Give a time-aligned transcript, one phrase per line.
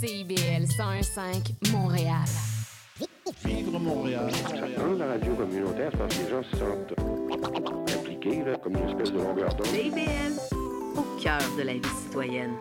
[0.00, 2.24] CIBL 101.5 Montréal.
[3.44, 4.30] Vivre Montréal.
[4.78, 9.12] Dans la radio communautaire, parce que les gens se sentent impliqués, là, comme une espèce
[9.12, 9.66] de longueur d'onde.
[9.66, 10.56] CIBL,
[10.96, 12.54] au cœur de la vie citoyenne.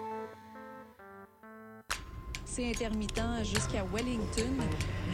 [2.44, 4.52] C'est intermittent jusqu'à Wellington.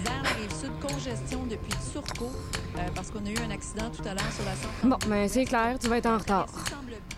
[0.03, 2.31] Vers la rive sud, congestion depuis Turcot,
[2.75, 4.89] euh, parce qu'on a eu un accident tout à l'heure sur la 132.
[4.89, 6.47] Bon, ben c'est clair, tu vas être en retard.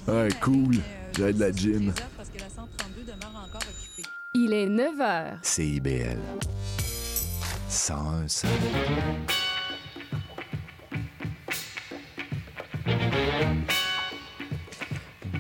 [0.06, 0.76] Ouais, cool.
[1.18, 1.94] J'ai de la gym.
[4.34, 5.38] Il est 9 h.
[5.42, 6.20] CIBL.
[7.70, 8.28] 101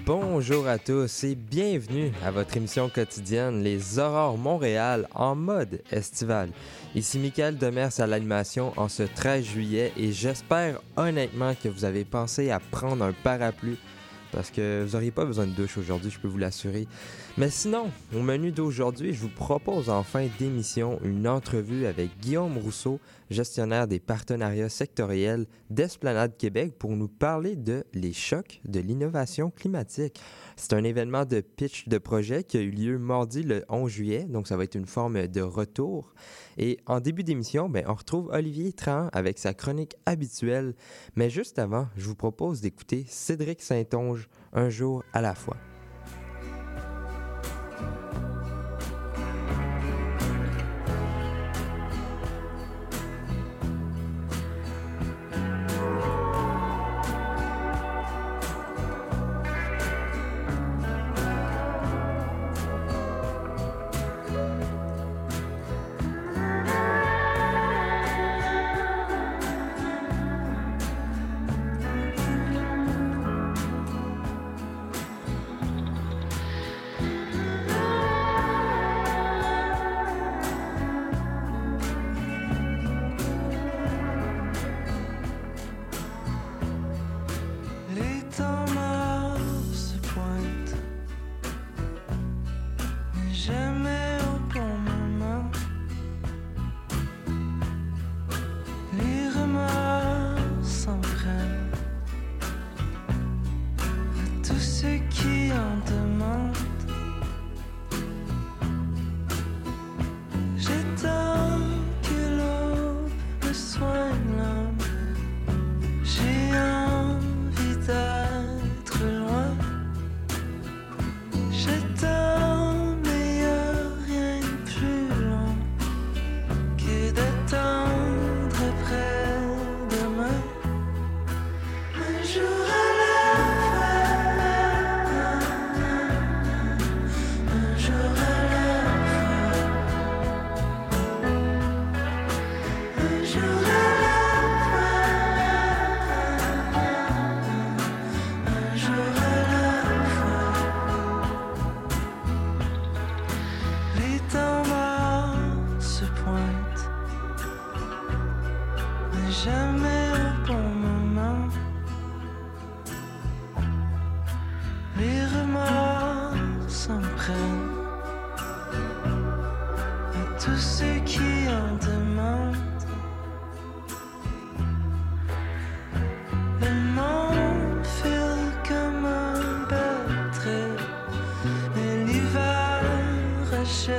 [0.05, 6.49] Bonjour à tous et bienvenue à votre émission quotidienne Les Aurores Montréal en mode estival.
[6.95, 12.05] Ici Michael Demers à l'animation en ce 13 juillet et j'espère honnêtement que vous avez
[12.05, 13.77] pensé à prendre un parapluie
[14.31, 16.87] parce que vous n'auriez pas besoin de douche aujourd'hui, je peux vous l'assurer.
[17.37, 22.57] Mais sinon, au menu d'aujourd'hui, je vous propose en fin d'émission une entrevue avec Guillaume
[22.57, 22.99] Rousseau,
[23.29, 30.19] gestionnaire des partenariats sectoriels d'Esplanade Québec, pour nous parler de les chocs de l'innovation climatique.
[30.55, 34.23] C'est un événement de pitch de projet qui a eu lieu mardi le 11 juillet,
[34.23, 36.13] donc ça va être une forme de retour.
[36.57, 40.73] Et en début d'émission, ben, on retrouve Olivier Tran avec sa chronique habituelle.
[41.15, 45.57] Mais juste avant, je vous propose d'écouter Cédric Saint-Onge, Un jour à la fois.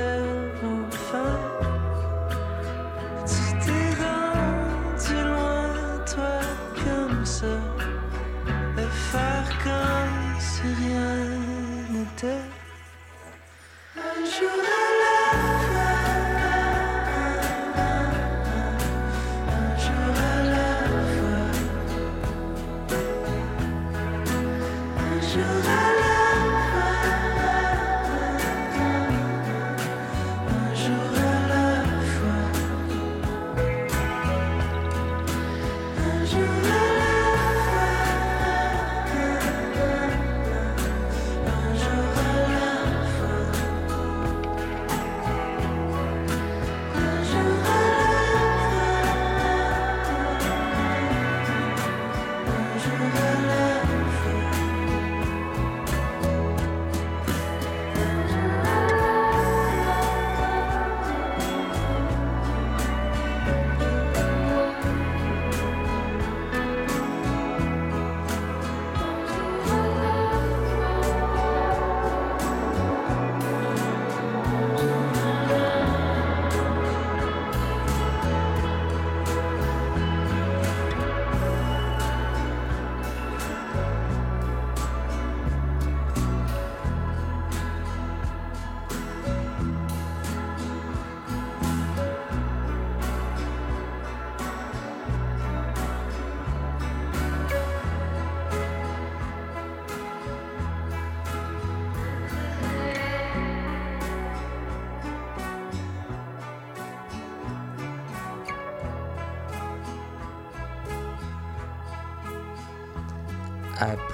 [0.09, 1.58] never find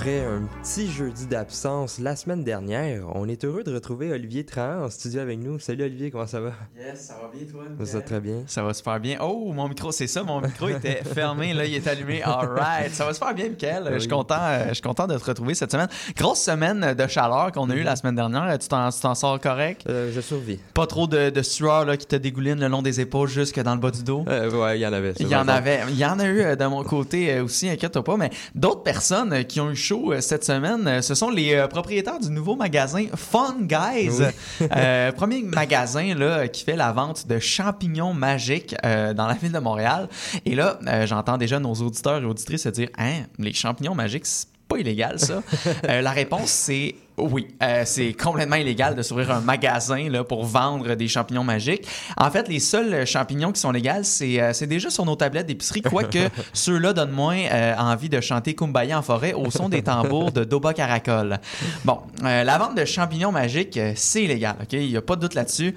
[0.06, 4.86] Après un petit jeudi d'absence la semaine dernière, on est heureux de retrouver Olivier Trahan
[4.86, 5.60] en studio avec nous.
[5.60, 6.54] Salut Olivier, comment ça va?
[6.76, 7.86] Yes, ça va bien toi?
[7.86, 8.44] Ça va très bien.
[8.48, 9.18] Ça va super bien.
[9.22, 12.24] Oh, mon micro, c'est ça, mon micro était fermé, là, il est allumé.
[12.24, 12.92] All right.
[12.92, 13.92] Ça va super bien, Mickaël.
[13.94, 15.88] Je suis content, euh, je suis content de te retrouver cette semaine.
[16.18, 18.58] Grosse semaine de chaleur qu'on a eue la semaine dernière.
[18.58, 19.84] Tu t'en, tu t'en sors correct?
[19.88, 20.58] Euh, je survis.
[20.74, 23.76] Pas trop de, de sueur là, qui te dégouline le long des épaules jusque dans
[23.76, 24.26] le bas du dos?
[24.28, 25.14] Euh, ouais, il y en avait.
[25.20, 25.82] Il y en avait.
[25.90, 28.18] Il y en a eu euh, de mon côté euh, aussi, inquiète-toi pas.
[28.18, 32.20] Mais d'autres personnes qui ont eu chaud cette semaine, euh, ce sont les euh, propriétaires
[32.20, 34.22] du nouveau magasin Fun Guys.
[34.62, 39.52] Euh, premier magasin là, qui fait la vente de champignons magiques euh, dans la ville
[39.52, 40.08] de Montréal.
[40.46, 44.26] Et là, euh, j'entends déjà nos auditeurs et auditrices se dire Hein, les champignons magiques,
[44.26, 45.44] c'est pas illégal ça.
[45.84, 50.96] La réponse, c'est oui, euh, c'est complètement illégal de s'ouvrir un magasin là, pour vendre
[50.96, 51.88] des champignons magiques.
[52.18, 55.82] En fait, les seuls champignons qui sont légaux, c'est euh, déjà sur nos tablettes d'épicerie,
[55.82, 56.18] quoique
[56.54, 60.44] ceux-là donnent moins euh, envie de chanter Kumbaya en forêt au son des tambours de
[60.44, 61.40] Doba Caracol.
[61.86, 64.74] Bon, la vente de champignons magiques, c'est illégal, OK?
[64.74, 65.76] Il n'y a pas de doute là-dessus,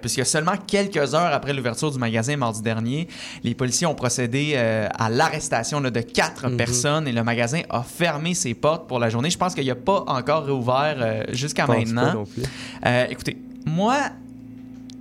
[0.00, 3.08] puisque seulement quelques heures après l'ouverture du magasin mardi dernier,
[3.42, 8.54] les policiers ont procédé à l'arrestation de quatre personnes et le magasin a fermé ses
[8.54, 9.30] portes pour la journée.
[9.30, 12.14] Je pense qu'il n'y a pas encore réouvert euh, jusqu'à maintenant.
[12.14, 12.42] non plus.
[12.86, 13.36] Euh, écoutez,
[13.66, 13.98] moi,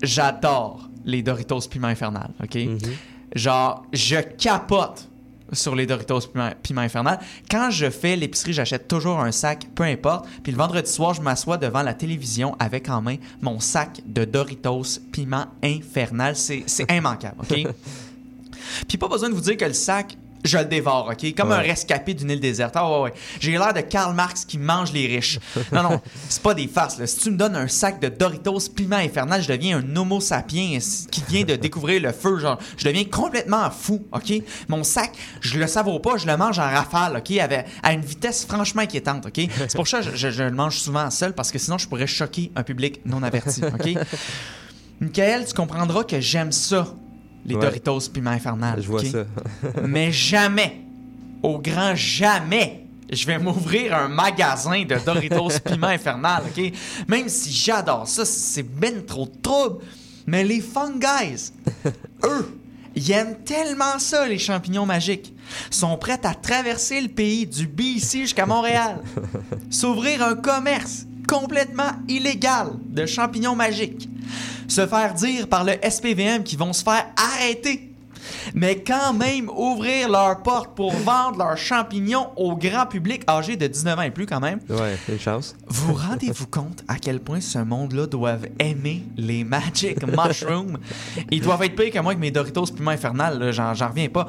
[0.01, 2.55] j'adore les Doritos piment infernal, OK?
[2.55, 2.79] Mhm.
[3.35, 5.07] Genre, je capote
[5.51, 7.19] sur les Doritos piment, piment infernal.
[7.49, 10.27] Quand je fais l'épicerie, j'achète toujours un sac, peu importe.
[10.43, 14.25] Puis le vendredi soir, je m'assois devant la télévision avec en main mon sac de
[14.25, 16.35] Doritos piment infernal.
[16.35, 17.67] C'est c'est immanquable, OK?
[18.87, 20.15] Puis pas besoin de vous dire que le sac,
[20.45, 21.35] je le dévore, OK?
[21.35, 21.55] Comme Ouais.
[21.55, 22.73] un rescapé d'une île déserte.
[22.75, 23.13] Ah ouais, ouais.
[23.39, 25.39] J'ai l'air de Karl Marx qui mange les riches.
[25.71, 26.97] Non, non, c'est pas des farces.
[26.97, 27.07] Là.
[27.07, 30.77] Si tu me donnes un sac de Doritos piment infernal, je deviens un homo sapiens
[31.11, 32.39] qui vient de découvrir le feu.
[32.39, 34.33] Genre, je deviens complètement fou, OK?
[34.69, 37.31] Mon sac, je le savoure pas, je le mange en rafale, OK?
[37.37, 39.41] Avec, à une vitesse franchement inquiétante, OK?
[39.57, 41.87] C'est pour ça que je, je- je le mange souvent seul parce que sinon, je
[41.87, 43.89] pourrais choquer un public non averti, OK?
[45.01, 46.87] Michael, tu comprendras que j'aime ça,
[47.49, 47.61] les Ouais.
[47.61, 48.81] Doritos piment infernal.
[48.81, 49.07] Je vois OK?
[49.07, 49.25] ça.
[49.87, 50.81] Mais jamais,
[51.43, 56.71] au grand jamais, je vais m'ouvrir un magasin de Doritos piment infernal, OK?
[57.07, 59.83] Même si j'adore ça, c'est ben trop de trouble.
[60.27, 61.51] Mais les Fun Guys,
[62.23, 62.59] eux,
[62.95, 65.33] ils aiment tellement ça, les champignons magiques.
[65.71, 68.99] sont prêts à traverser le pays du BC jusqu'à Montréal.
[69.71, 74.07] S'ouvrir un commerce complètement illégal de champignons magiques.
[74.69, 77.89] Se faire dire par le SPVM qu'ils vont se faire arrêter
[78.53, 83.67] mais quand même ouvrir leurs portes pour vendre leurs champignons au grand public âgé de
[83.67, 84.59] 19 ans et plus quand même.
[84.69, 85.55] Ouais, une chance.
[85.67, 90.77] Vous rendez-vous compte à quel point ce monde-là doivent aimer les Magic Mushrooms?
[91.31, 94.27] Ils doivent être pires que moi avec mes Doritos piment infernal, j'en reviens pas.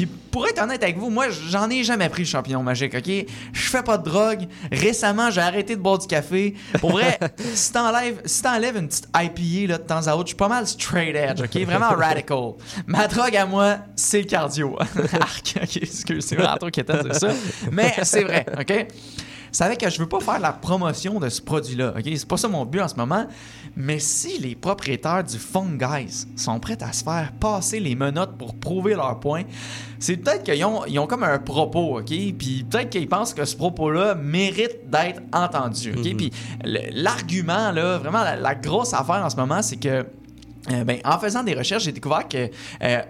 [0.00, 3.26] Puis pour être honnête avec vous, moi j'en ai jamais pris le champignon magique, ok?
[3.52, 4.46] Je fais pas de drogue.
[4.72, 6.54] Récemment, j'ai arrêté de boire du café.
[6.80, 7.18] Pour vrai,
[7.54, 10.66] si t'enlèves, si une petite IPA là, de temps à autre, je suis pas mal
[10.66, 11.66] straight edge, ok?
[11.66, 12.52] Vraiment radical.
[12.86, 14.74] Ma drogue à moi, c'est le cardio.
[15.20, 17.28] Arc, ok, excuse, c'est vraiment trop dire ça.
[17.70, 18.86] Mais c'est vrai, ok?
[19.52, 21.94] Savez que je veux pas faire la promotion de ce produit-là.
[21.96, 22.04] ok?
[22.04, 23.26] C'est pas ça mon but en ce moment.
[23.76, 28.36] Mais si les propriétaires du Fun Guys sont prêts à se faire passer les menottes
[28.36, 29.42] pour prouver leur point,
[29.98, 32.06] c'est peut-être qu'ils ont, ils ont comme un propos, OK?
[32.06, 36.16] Puis peut-être qu'ils pensent que ce propos-là mérite d'être entendu, OK?
[36.16, 36.32] Puis
[36.64, 40.06] le- l'argument, là, vraiment la, la grosse affaire en ce moment, c'est que
[40.70, 42.50] euh, ben, en faisant des recherches, j'ai découvert qu'il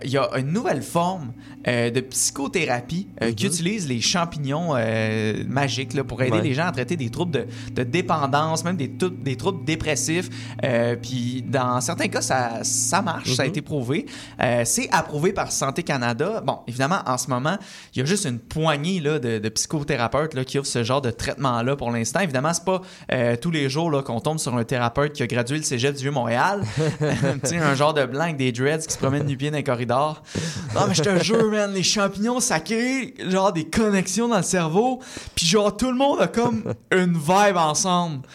[0.04, 1.32] y a une nouvelle forme
[1.66, 6.42] euh, de psychothérapie euh, qui utilise les champignons euh, magiques là, pour aider Ouais.
[6.42, 10.28] les gens à traiter des troubles de, de dépendance, même des, troubles dépressifs.
[10.64, 13.50] Euh, Puis dans certains cas, ça, ça marche, ça a Mhm.
[13.50, 14.06] été prouvé.
[14.40, 16.40] Euh, C'est approuvé par Santé Canada.
[16.46, 17.56] Bon, évidemment, en ce moment,
[17.94, 21.00] il y a juste une poignée là, de, de psychothérapeutes là, qui offrent ce genre
[21.00, 22.20] de traitement-là pour l'instant.
[22.20, 22.80] Évidemment, c'est pas
[23.12, 26.02] euh, tous les jours qu'on tombe sur un thérapeute qui a gradué le cégep du
[26.02, 26.62] Vieux-Montréal.
[27.40, 29.64] tu sais, un genre de blanc des dreads qui se promène du pied dans les
[29.64, 30.22] corridors.
[30.74, 34.42] Non, mais je te jure, man, les champignons, ça crée genre des connexions dans le
[34.42, 35.00] cerveau.
[35.34, 38.26] Puis genre, tout le monde a comme une vibe ensemble.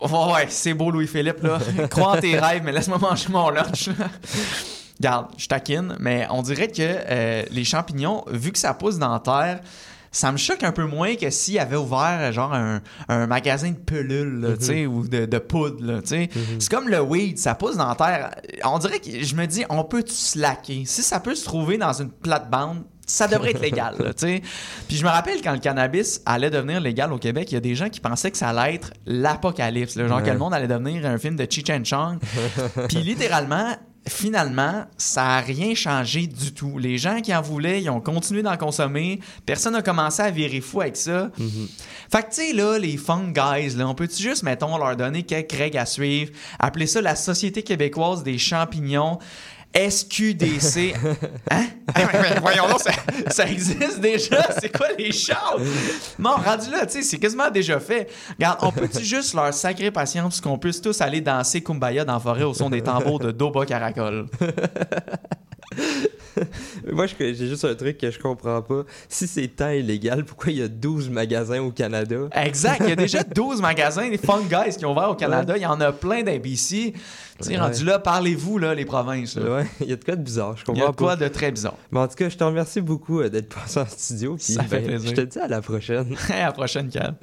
[0.00, 1.58] Ouais, c'est beau, Louis-Philippe, là.
[1.88, 3.88] Crois en tes rêves, mais laisse-moi manger mon lunch.
[4.98, 9.12] Regarde, je taquine, mais on dirait que euh, les champignons, vu que ça pousse dans
[9.12, 9.60] la terre,
[10.12, 13.70] ça me choque un peu moins que s'il avait ouvert euh, genre un, un magasin
[13.70, 16.30] de pelules, là, sais, ou de, de poudre, là, tu sais.
[16.58, 18.30] C'est comme le weed, ça pousse dans la terre.
[18.64, 20.84] On dirait que je me dis, on peut tout slacker?
[20.86, 24.42] Si ça peut se trouver dans une plate-bande, ça devrait être légal, là, tu sais.
[24.86, 27.60] Puis je me rappelle quand le cannabis allait devenir légal au Québec, il y a
[27.60, 30.22] des gens qui pensaient que ça allait être l'apocalypse, genre Ouais.
[30.22, 32.18] que le monde allait devenir un film de Cheech and Chong.
[32.88, 33.74] Puis littéralement,
[34.08, 36.78] finalement, ça n'a rien changé du tout.
[36.78, 39.20] Les gens qui en voulaient, ils ont continué d'en consommer.
[39.46, 41.30] Personne n'a commencé à virer fou avec ça.
[42.10, 45.22] Fait que, tu sais, là, les fun guys, là, on peut-tu juste, mettons, leur donner
[45.22, 49.18] quelques règles à suivre, appeler ça la Société québécoise des champignons,
[49.74, 50.94] SQDC.
[51.50, 51.66] Hein?
[52.40, 52.92] Voyons donc, ça,
[53.28, 54.48] ça existe déjà?
[54.60, 55.68] C'est quoi les choses?
[56.18, 58.08] Non, rendu là, tu sais, c'est quasiment déjà fait.
[58.38, 62.20] Regarde, on peut-tu juste leur sacrer patience qu'on puisse tous aller danser Kumbaya dans la
[62.20, 64.26] forêt au son des tambours de Doba Caracol?
[66.92, 68.84] Moi, j'ai juste un truc que je comprends pas.
[69.08, 72.16] Si c'est tant illégal, pourquoi il y a 12 magasins au Canada?
[72.34, 72.80] Exact.
[72.84, 75.54] Il y a déjà 12 magasins, des fun guys qui ont ouvert au Canada.
[75.56, 76.94] Il y en a plein d'ABC.
[76.94, 76.94] Tu
[77.40, 77.58] sais, Ouais.
[77.58, 79.36] rendu là, parlez-vous, là, les provinces.
[79.36, 79.56] là.
[79.56, 81.16] Ouais, il y a de quoi de bizarre, je Il y comprends a de quoi
[81.16, 81.16] pas.
[81.16, 81.74] de très bizarre.
[81.90, 84.36] Mais en tout cas, je te remercie beaucoup euh, d'être passé en studio.
[84.36, 85.10] puis, Ça fait ben, plaisir.
[85.10, 86.14] Je te dis à la prochaine.
[86.30, 87.14] à la prochaine, Cal.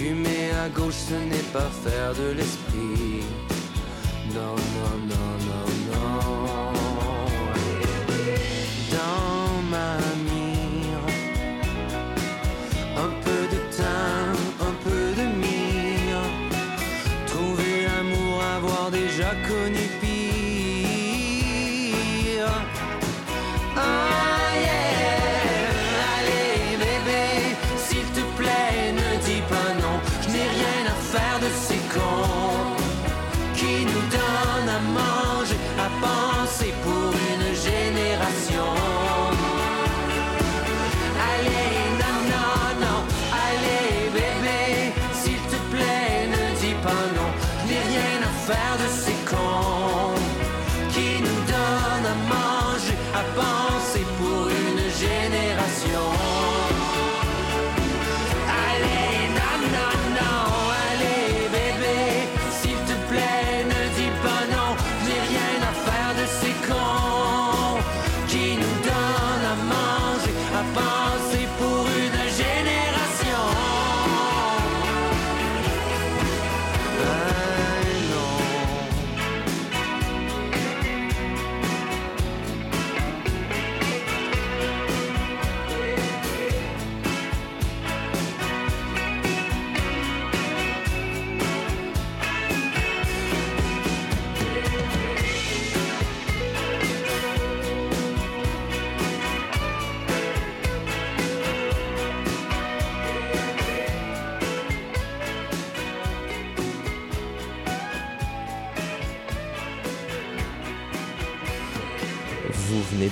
[0.00, 3.22] Fumer à gauche, ce n'est pas faire de l'esprit.
[4.34, 6.39] Non, non, non, non, non.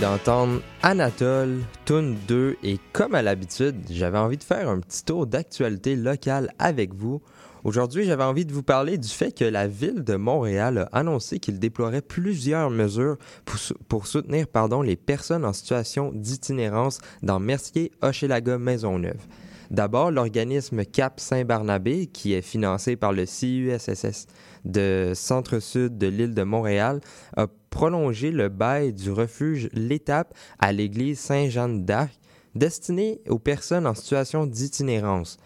[0.08, 5.26] D'entendre Anatole, Tune 2 et comme à l'habitude, j'avais envie de faire un petit tour
[5.26, 7.20] d'actualité locale avec vous.
[7.64, 11.38] Aujourd'hui, j'avais envie de vous parler du fait que la ville de Montréal a annoncé
[11.40, 14.46] qu'il déploierait plusieurs mesures pour, sou- pour soutenir
[14.82, 19.20] les personnes en situation d'itinérance dans Mercier, Hochelaga, Maisonneuve.
[19.70, 24.26] D'abord, l'organisme Cap Saint-Barnabé, qui est financé par le CUSSS
[24.64, 27.00] de Centre-Sud de l'île de Montréal,
[27.36, 32.18] a prolongé le bail du refuge L'Étape à l'église Saint-Jean d'Arc,
[32.54, 35.36] destiné aux personnes en situation d'itinérance.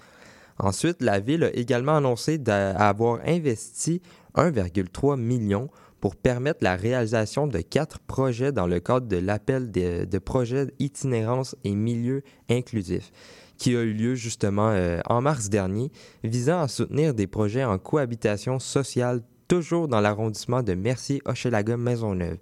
[0.58, 4.02] Ensuite, la ville a également annoncé d'avoir investi
[4.36, 5.68] 1,3 million
[6.00, 10.68] pour permettre la réalisation de quatre projets dans le cadre de l'appel de, de projets
[10.78, 13.10] itinérance et milieu inclusif
[13.62, 15.92] qui a eu lieu justement euh, en mars dernier,
[16.24, 22.38] visant à soutenir des projets en cohabitation sociale toujours dans l'arrondissement de Mercier-Hochelaga-Maisonneuve.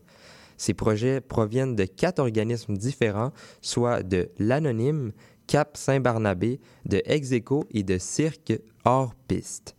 [0.57, 5.13] Ces projets proviennent de quatre organismes différents, soit de l'Anonyme,
[5.47, 9.77] Cap Saint-Barnabé, de Execo et de Cirque hors piste.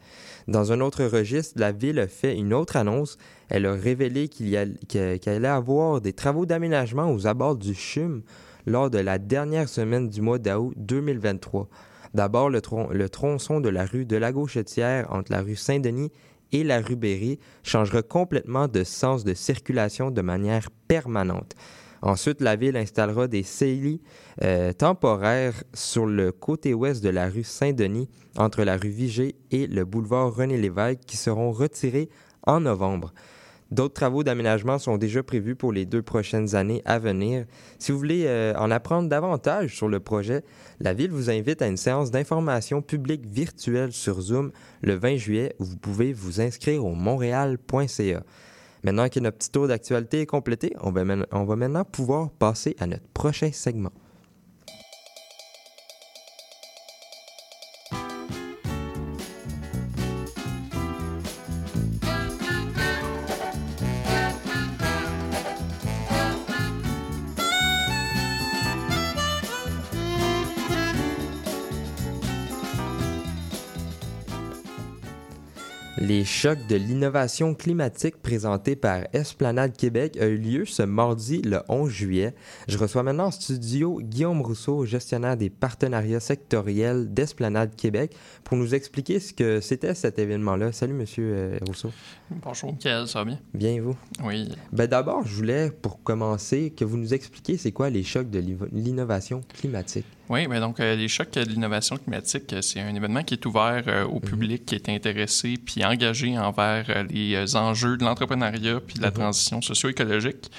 [0.47, 3.17] Dans un autre registre, la ville a fait une autre annonce.
[3.49, 7.55] Elle a révélé qu'il y a- que- qu'il allait avoir des travaux d'aménagement aux abords
[7.55, 8.21] du CHUM
[8.65, 11.67] lors de la dernière semaine du mois d'août 2023.
[12.13, 16.11] D'abord, le, tron- le tronçon de la rue de la Gauchetière entre la rue Saint-Denis
[16.51, 21.55] et la rue Berry changera complètement de sens de circulation de manière permanente.
[22.01, 24.01] Ensuite, la ville installera des CELI
[24.43, 29.67] euh, temporaires sur le côté ouest de la rue Saint-Denis, entre la rue Vigée et
[29.67, 32.09] le boulevard René-Lévesque, qui seront retirés
[32.47, 33.13] en novembre.
[33.71, 37.45] D'autres travaux d'aménagement sont déjà prévus pour les deux prochaines années à venir.
[37.79, 40.43] Si vous voulez euh, en apprendre davantage sur le projet,
[40.81, 45.55] la Ville vous invite à une séance d'information publique virtuelle sur Zoom le 20 juillet
[45.59, 48.23] où vous pouvez vous inscrire au montréal.ca.
[48.83, 52.29] Maintenant que notre petit tour d'actualité est complété, on va, men- on va maintenant pouvoir
[52.31, 53.91] passer à notre prochain segment.
[76.41, 81.59] Les chocs de l'innovation climatique présentés par Esplanade Québec a eu lieu ce mardi le
[81.69, 82.33] 11 juillet.
[82.67, 88.73] Je reçois maintenant en studio Guillaume Rousseau, gestionnaire des partenariats sectoriels d'Esplanade Québec, pour nous
[88.73, 90.71] expliquer ce que c'était cet événement-là.
[90.71, 91.91] Salut, Monsieur euh, Rousseau.
[92.31, 93.39] Bonjour, Michael, ça va bien?
[93.53, 93.95] Bien et vous?
[94.23, 94.49] Oui.
[94.71, 98.39] Ben d'abord, je voulais, pour commencer, que vous nous expliquiez c'est quoi les chocs de
[98.39, 100.07] l'inno- l'innovation climatique.
[100.31, 103.45] Oui, ben donc euh, les chocs de l'innovation climatique, euh, c'est un événement qui est
[103.45, 108.79] ouvert euh, au public qui est intéressé puis engagé envers euh, les enjeux de l'entrepreneuriat
[108.79, 109.13] puis de la Mhm.
[109.15, 110.49] transition socio-écologique.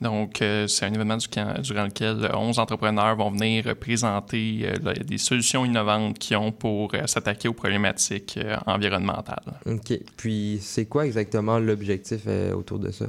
[0.00, 0.36] Donc,
[0.68, 1.26] c'est un événement du-
[1.62, 4.72] durant lequel euh, 11 entrepreneurs vont venir présenter
[5.04, 9.42] des solutions innovantes qu'ils ont pour s'attaquer aux problématiques environnementales.
[9.66, 9.98] OK.
[10.16, 12.20] Puis, c'est quoi exactement l'objectif
[12.54, 13.06] autour de ça?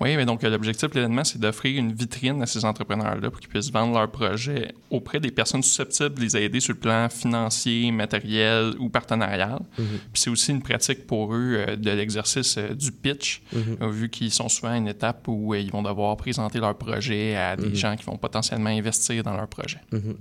[0.00, 3.40] Oui, mais donc euh, l'objectif de l'événement, c'est d'offrir une vitrine à ces entrepreneurs-là pour
[3.40, 7.08] qu'ils puissent vendre leurs projets auprès des personnes susceptibles de les aider sur le plan
[7.08, 9.58] financier, matériel ou partenarial.
[9.78, 9.84] Mhm.
[10.12, 13.76] Puis c'est aussi une pratique pour eux euh, de l'exercice euh, du pitch, Mhm.
[13.82, 17.34] euh, vu qu'ils sont souvent à une étape où ils vont devoir présenter leur projet
[17.34, 17.74] à des Mhm.
[17.74, 19.78] gens qui vont potentiellement investir dans leur projet.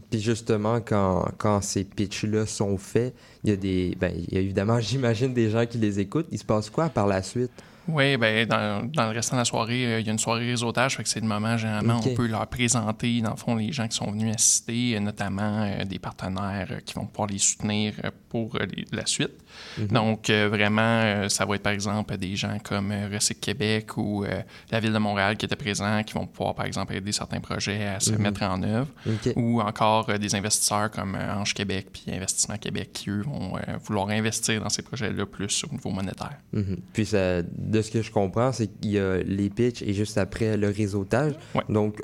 [0.09, 3.13] Puis justement, quand, quand ces pitchs-là sont faits,
[3.43, 3.95] il y a des.
[3.99, 6.27] Ben, il y a évidemment, j'imagine, des gens qui les écoutent.
[6.31, 7.51] Il se passe quoi par la suite?
[7.87, 10.45] Oui, ben dans, dans le restant de la soirée, euh, il y a une soirée
[10.49, 12.07] réseautage, fait que c'est le moment, généralement, Ok.
[12.11, 15.63] on peut leur présenter, dans le fond, les gens qui sont venus assister, euh, notamment
[15.63, 17.93] euh, des partenaires qui vont pouvoir les soutenir
[18.29, 19.31] pour les- la suite.
[19.77, 19.87] Mhm.
[19.87, 24.25] Donc, vraiment, ça va être, par exemple, des gens comme Recyc Québec ou
[24.71, 27.85] la Ville de Montréal qui étaient présents, qui vont pouvoir, par exemple, aider certains projets
[27.87, 28.21] à se Mhm.
[28.21, 28.87] mettre en œuvre,
[29.35, 34.61] ou encore des investisseurs comme Ange Québec puis Investissement Québec qui, eux, vont vouloir investir
[34.61, 36.37] dans ces projets-là plus au niveau monétaire.
[36.53, 36.77] Mhm.
[36.93, 37.41] Puis ça,
[37.77, 40.67] de ce que je comprends, c'est qu'il y a les pitchs et juste après le
[40.69, 41.33] réseautage.
[41.55, 41.61] Ouais.
[41.69, 42.01] Donc,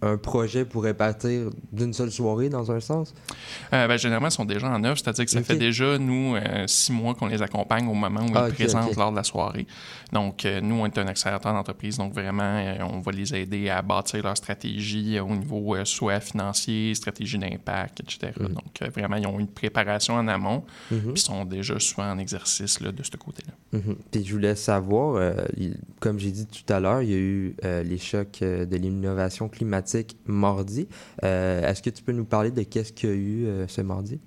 [0.00, 3.12] un projet pourrait partir d'une seule soirée dans un sens?
[3.72, 6.66] Euh, ben, généralement, ils sont déjà en œuvre, c'est-à-dire que ça fait déjà, nous, euh,
[6.68, 9.24] six mois qu'on les accompagne au moment où Ah, ils ok, présentent lors de la
[9.24, 9.66] soirée.
[10.12, 13.82] Donc, euh, nous, on est un accélérateur d'entreprise, donc vraiment, on va les aider à
[13.82, 18.32] bâtir leur stratégie au niveau soit financier, stratégie d'impact, etc.
[18.38, 18.48] Mhm.
[18.52, 21.12] Donc, vraiment, ils ont une préparation en amont, Mhm.
[21.12, 23.52] puis sont déjà souvent en exercice là, de ce côté-là.
[23.80, 23.96] Mhm.
[24.12, 25.34] Puis je voulais savoir,
[25.98, 29.87] comme j'ai dit tout à l'heure, il y a eu les chocs de l'innovation climatique
[30.26, 30.88] mardi.
[31.24, 33.80] Euh, Est-ce que tu peux nous parler de qu'est-ce qu'il y a eu euh, ce
[33.80, 34.20] mardi?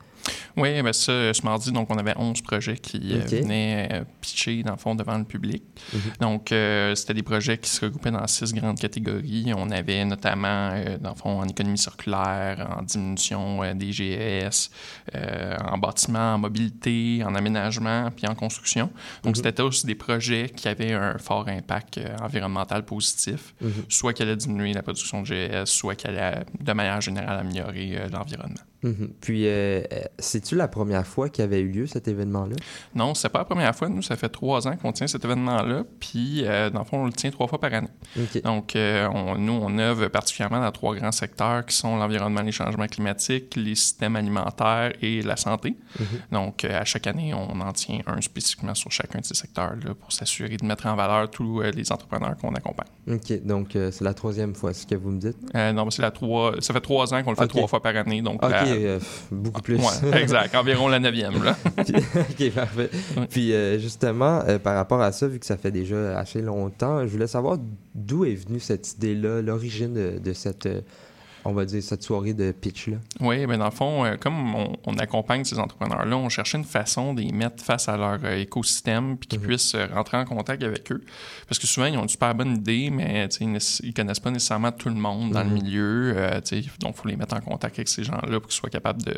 [0.58, 4.64] Oui, ben ça, ce mardi, donc, on avait 11 projets qui euh, venaient euh, pitcher,
[4.64, 5.64] dans le fond, devant le public.
[5.94, 6.00] Mhm.
[6.20, 9.52] Donc, euh, c'était des projets qui se regroupaient dans six grandes catégories.
[9.56, 14.70] On avait notamment, euh, dans le fond, en économie circulaire, en diminution euh, des GES,
[15.16, 18.90] euh, en bâtiment, en mobilité, en aménagement, puis en construction.
[19.24, 19.36] Donc, Mhm.
[19.36, 23.72] c'était tous des projets qui avaient un fort impact euh, environnemental positif, Mhm.
[23.90, 27.98] soit qui allaient diminuer la production de GES, soit qui allaient, de manière générale, améliorer
[27.98, 28.10] euh,
[28.84, 29.13] Mhm.
[29.22, 32.56] Puis, euh, euh, c'est-tu la première fois qu'il y avait eu lieu cet événement-là?
[32.96, 33.89] Non, c'est pas la première fois.
[33.89, 35.84] Nous, ça fait trois ans qu'on tient cet événement-là.
[36.00, 37.88] Puis, euh, dans le fond, on le tient trois fois par année.
[38.44, 42.52] Donc, euh, on- nous, on œuvre particulièrement dans trois grands secteurs qui sont l'environnement, les
[42.52, 45.76] changements climatiques, les systèmes alimentaires et la santé.
[46.00, 46.06] Mhm.
[46.32, 49.94] Donc, euh, à chaque année, on en tient un spécifiquement sur chacun de ces secteurs-là
[49.94, 52.88] pour s'assurer de mettre en valeur tous euh, les entrepreneurs qu'on accompagne.
[53.08, 55.38] OK, donc euh, c'est la troisième fois, c'est ce que vous me dites?
[55.56, 56.54] Euh, non, c'est la trois...
[56.62, 58.22] Ça fait trois ans qu'on le fait trois fois par année.
[58.22, 59.00] Donc, OK, la- euh,
[59.32, 59.76] beaucoup plus.
[59.78, 60.56] Ouais, exact.
[60.56, 61.44] Environ la neuvième.
[61.44, 61.56] Là.
[61.86, 61.94] Puis-
[62.48, 62.90] ok, parfait.
[63.30, 67.02] Puis euh, justement, euh, par rapport à ça, vu que ça fait déjà assez longtemps,
[67.02, 67.58] je voulais savoir
[67.96, 70.68] d'où est venue cette idée-là, l'origine de, de cette,
[71.46, 72.98] on va dire, cette soirée de pitch-là.
[73.20, 76.64] Oui, mais dans le fond, euh, comme on, on accompagne ces entrepreneurs-là, on cherchait une
[76.66, 79.46] façon de les mettre face à leur euh, écosystème puis qu'ils Mhm.
[79.48, 81.04] puissent euh, rentrer en contact avec eux.
[81.48, 84.72] Parce que souvent, ils ont une super bonne idée, mais ils ne connaissent pas nécessairement
[84.72, 85.50] tout le monde dans Mhm.
[85.50, 86.16] le milieu.
[86.46, 88.70] tu sais, donc, il faut les mettre en contact avec ces gens-là pour qu'ils soient
[88.70, 89.16] capables de,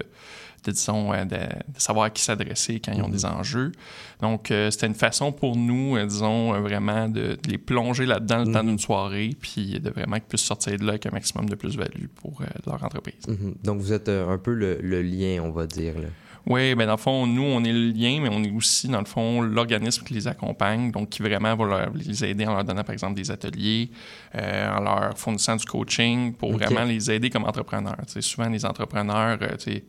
[0.71, 3.11] disons, de, de savoir à qui s'adresser quand ils ont Mhm.
[3.13, 3.71] des enjeux.
[4.21, 8.05] Donc, euh, c'était une façon pour nous, euh, disons, euh, vraiment de, de les plonger
[8.05, 8.69] là-dedans le temps Mhm.
[8.69, 12.05] d'une soirée puis de vraiment qu'ils puissent sortir de là avec un maximum de plus-value
[12.15, 13.27] pour leur entreprise.
[13.27, 13.55] Mhm.
[13.63, 15.93] Donc vous êtes un peu le, le lien, on va dire.
[15.99, 16.07] Là.
[16.45, 18.99] Oui, ben dans le fond, nous, on est le lien, mais on est aussi, dans
[18.99, 22.65] le fond, l'organisme qui les accompagne, donc qui vraiment va leur- les aider en leur
[22.65, 23.89] donnant, par exemple, des ateliers,
[24.35, 27.95] euh, en leur fournissant du coaching pour vraiment les aider comme entrepreneurs.
[28.19, 29.79] Souvent, les entrepreneurs, euh,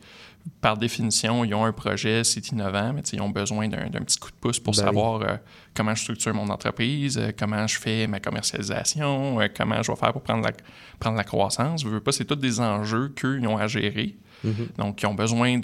[0.61, 4.31] par définition, ils ont un projet, c'est innovant, mais ils ont besoin d'un petit coup
[4.31, 5.37] de pouce pour Ben savoir euh,
[5.75, 10.13] comment je structure mon entreprise, euh, comment je fais ma commercialisation, comment je vais faire
[10.13, 10.53] pour prendre la,
[11.01, 11.83] prendre la croissance.
[11.83, 14.17] Je veux pas, c'est tous des enjeux qu'eux, ils ont à gérer.
[14.45, 14.69] Mhm.
[14.79, 15.59] Donc, ils ont besoin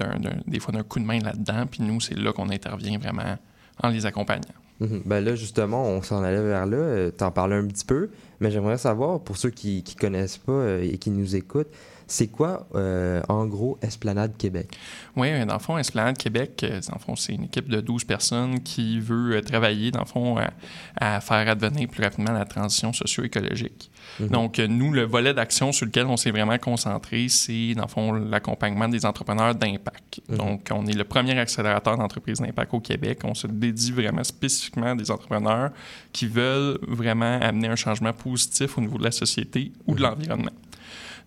[0.46, 1.66] des fois d'un coup de main là-dedans.
[1.70, 3.36] Puis nous, c'est là qu'on intervient vraiment
[3.82, 4.54] en les accompagnant.
[4.80, 5.02] Mhm.
[5.04, 6.76] Ben là, justement, on s'en allait vers là.
[6.76, 8.08] euh, T'en parlais un petit peu,
[8.40, 11.68] mais j'aimerais savoir, pour ceux qui ne connaissent pas euh, et qui nous écoutent,
[12.10, 14.76] c'est quoi, euh, en gros, Esplanade Québec?
[15.16, 18.02] Oui, dans le fond, Esplanade Québec, euh, dans le fond, c'est une équipe de 12
[18.04, 20.50] personnes qui veut euh, travailler, dans le fond, à,
[20.96, 23.90] à faire advenir plus rapidement la transition socio-écologique.
[24.18, 24.28] Mhm.
[24.28, 27.88] Donc, euh, nous, le volet d'action sur lequel on s'est vraiment concentré, c'est, dans le
[27.88, 30.20] fond, l'accompagnement des entrepreneurs d'impact.
[30.28, 30.36] Mhm.
[30.36, 33.20] Donc, on est le premier accélérateur d'entreprises d'impact au Québec.
[33.22, 35.70] On se dédie vraiment spécifiquement à des entrepreneurs
[36.12, 40.06] qui veulent vraiment amener un changement positif au niveau de la société ou de Mhm.
[40.08, 40.50] l'environnement.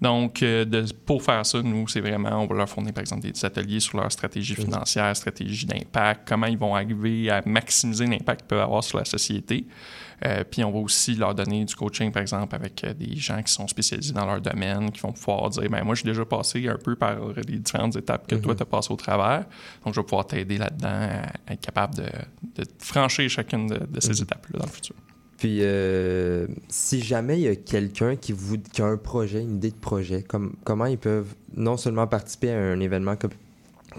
[0.03, 3.21] Donc, euh, de- pour faire ça, nous, c'est vraiment, on va leur fournir, par exemple,
[3.21, 8.41] des ateliers sur leur stratégie financière, stratégie d'impact, comment ils vont arriver à maximiser l'impact
[8.41, 9.65] qu'ils peuvent avoir sur la société.
[10.25, 13.41] Euh, puis, on va aussi leur donner du coaching, par exemple, avec euh, des gens
[13.41, 16.25] qui sont spécialisés dans leur domaine, qui vont pouvoir dire, ben moi, je suis déjà
[16.25, 17.15] passé un peu par
[17.47, 18.57] les différentes étapes que toi, Mhm.
[18.57, 19.45] tu as passé au travers.
[19.85, 20.87] Donc, je vais pouvoir t'aider là-dedans
[21.47, 22.03] à être capable de,
[22.61, 24.95] de franchir chacune de, de ces étapes-là dans le futur.
[25.43, 29.57] Puis, euh, si jamais il y a quelqu'un qui, vous, qui a un projet, une
[29.57, 33.31] idée de projet, comme, comment ils peuvent non seulement participer à un événement comme,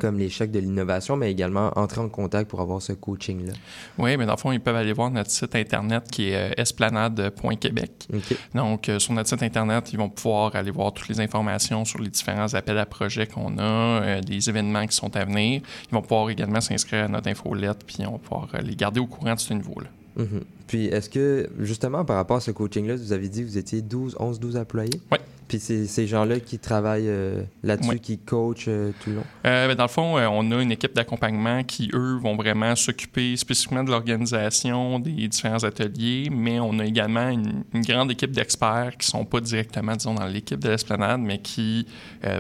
[0.01, 3.53] comme les chèques de l'innovation, mais également entrer en contact pour avoir ce coaching-là?
[3.99, 6.55] Oui, mais dans le fond, ils peuvent aller voir notre site Internet qui est euh,
[6.57, 8.09] esplanade.québec.
[8.55, 11.99] Donc, euh, sur notre site Internet, ils vont pouvoir aller voir toutes les informations sur
[11.99, 15.61] les différents appels à projets qu'on a, euh, des événements qui sont à venir.
[15.91, 19.07] Ils vont pouvoir également s'inscrire à notre infolette, puis on va pouvoir les garder au
[19.07, 19.91] courant de ce niveau-là.
[20.17, 20.43] Mhm.
[20.67, 23.83] Puis, est-ce que, justement, par rapport à ce coaching-là, vous avez dit que vous étiez
[23.83, 25.01] 12, 11, 12 employés?
[25.13, 25.19] Oui.
[25.55, 29.25] Puis, c'est ces gens-là qui travaillent euh, là-dessus, qui coachent euh, tout le long?
[29.47, 33.37] Euh, ben, dans le fond, on a une équipe d'accompagnement qui, eux, vont vraiment s'occuper
[33.37, 38.97] spécifiquement de l'organisation des différents ateliers, mais on a également une, une grande équipe d'experts
[38.99, 41.87] qui sont pas directement, disons, dans l'équipe de l'esplanade, mais qui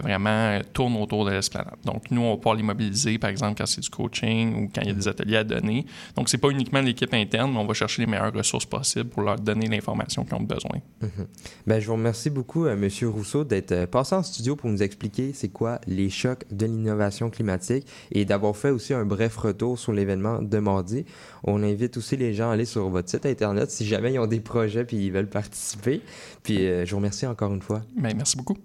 [0.02, 1.76] vraiment tournent autour de l'esplanade.
[1.84, 4.80] Donc, nous, on va pouvoir les mobiliser, par exemple, quand c'est du coaching ou quand
[4.80, 5.86] il y a des ateliers à donner.
[6.16, 9.22] Donc, c'est pas uniquement l'équipe interne, mais on va chercher les meilleures ressources possibles pour
[9.22, 10.80] leur donner l'information qu'ils ont besoin.
[11.00, 11.26] Mhm.
[11.66, 14.82] Ben, je vous remercie beaucoup, euh, Monsieur Rousseau, d'être euh, passé en studio pour nous
[14.82, 19.78] expliquer c'est quoi les chocs de l'innovation climatique et d'avoir fait aussi un bref retour
[19.78, 21.04] sur l'événement de mardi.
[21.42, 24.26] On invite aussi les gens à aller sur votre site internet si jamais ils ont
[24.26, 26.00] des projets puis ils veulent participer.
[26.42, 27.82] Puis euh, je vous remercie encore une fois.
[27.96, 28.56] Ben, merci beaucoup.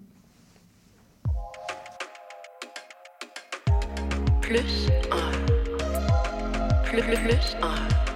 [4.40, 5.30] Plus un.
[6.84, 8.09] Plus, plus, plus un.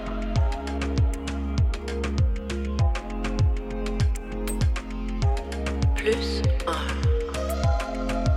[6.05, 6.85] Plus un.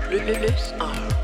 [0.09, 1.18] Plus, un.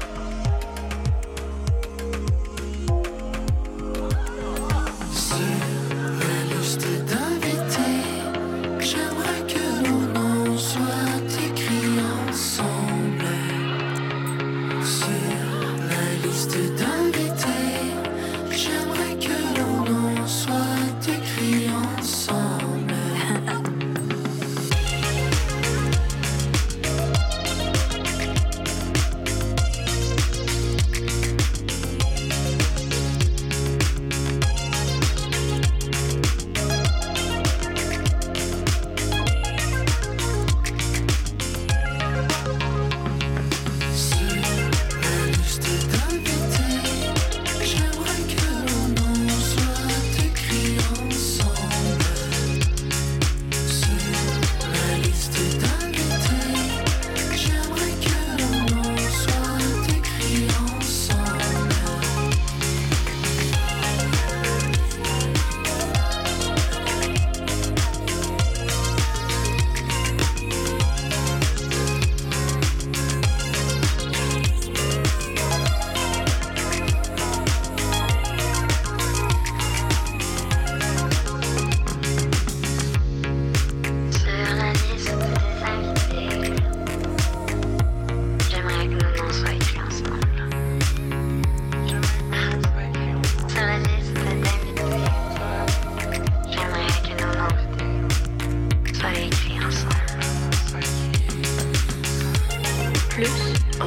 [103.15, 103.87] Plus un.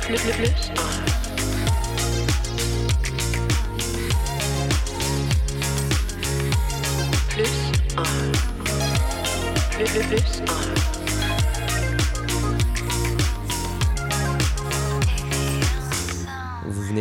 [0.00, 0.90] Plus, plus, plus un.
[7.28, 7.54] Plus
[7.96, 8.02] un.
[9.70, 10.91] Plus, plus, plus un.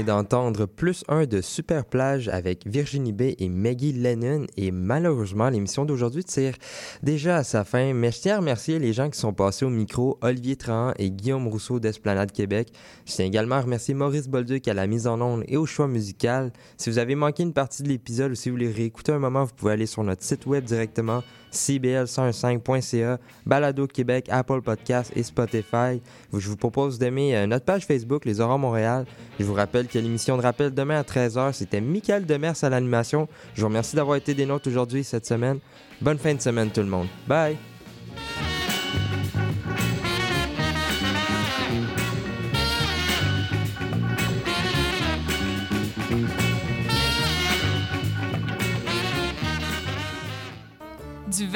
[0.03, 5.85] D'entendre plus un de Super Plage avec Virginie B et Maggie Lennon et malheureusement l'émission
[5.85, 6.55] d'aujourd'hui tire
[7.03, 9.69] déjà à sa fin mais je tiens à remercier les gens qui sont passés au
[9.69, 12.69] micro Olivier Trahan et Guillaume Rousseau d'Esplanade Québec.
[13.05, 15.87] Je tiens également à remercier Maurice Bolduc à la mise en onde et au choix
[15.87, 16.51] musical.
[16.77, 19.43] Si vous avez manqué une partie de l'épisode ou si vous voulez réécouter un moment,
[19.43, 26.01] vous pouvez aller sur notre site web directement cbl105.ca, Balado Québec, Apple Podcasts et Spotify.
[26.33, 29.05] Je vous propose d'aimer euh, notre page Facebook, Les Aurores Montréal.
[29.39, 33.27] Je vous rappelle que l'émission de rappel demain à 13h, c'était Michael Demers à l'animation.
[33.53, 35.59] Je vous remercie d'avoir été des nôtres aujourd'hui cette semaine.
[36.01, 37.07] Bonne fin de semaine tout le monde.
[37.27, 37.70] Bye!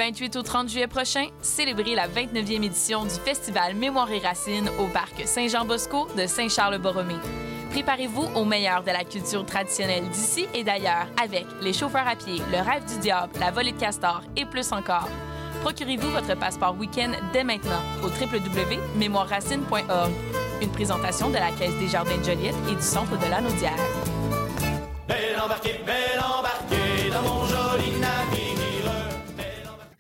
[0.06, 4.86] 28 au 30 juillet prochain, célébrez la 29e édition du Festival Mémoire et Racines au
[4.86, 7.16] Parc Saint-Jean-Bosco de Saint-Charles-Borromée.
[7.72, 12.40] Préparez-vous au meilleur de la culture traditionnelle d'ici et d'ailleurs avec les chauffeurs à pied,
[12.52, 15.10] le rêve du diable, la volée de castor et plus encore.
[15.62, 20.12] Procurez-vous votre passeport week-end dès maintenant au www.mémoireracine.org.
[20.62, 23.74] Une présentation de la Caisse des Jardins de Joliette et du Centre de la Naudière.
[25.08, 26.55] Belle embarquée, belle embarquée